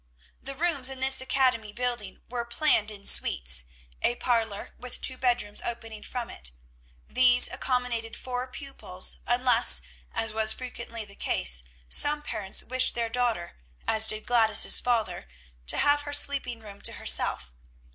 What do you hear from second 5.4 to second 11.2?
opening from it. These accommodated four pupils, unless, as was frequently the